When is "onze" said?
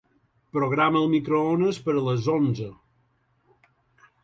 2.39-2.73